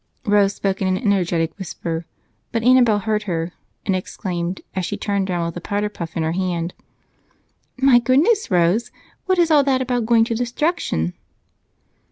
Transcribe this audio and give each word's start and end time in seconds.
Rose 0.25 0.53
spoke 0.55 0.81
in 0.81 0.87
an 0.87 0.97
energetic 0.97 1.55
whisper, 1.59 2.07
but 2.51 2.63
Annabel 2.63 2.97
heard 2.97 3.21
her 3.29 3.51
and 3.85 3.95
exclaimed, 3.95 4.61
as 4.75 4.83
she 4.83 4.97
turned 4.97 5.29
round 5.29 5.45
with 5.45 5.57
a 5.57 5.61
powder 5.61 5.89
puff 5.89 6.17
in 6.17 6.23
her 6.23 6.31
hand: 6.31 6.73
"My 7.77 7.99
goodness, 7.99 8.49
Rose! 8.49 8.89
What 9.27 9.37
is 9.37 9.51
all 9.51 9.61
that 9.65 9.79
about 9.79 10.07
going 10.07 10.23
to 10.23 10.33
destruction?" 10.33 11.13